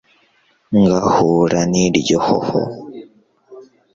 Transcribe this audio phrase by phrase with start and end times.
[0.79, 2.59] ngahura n'iryo hoho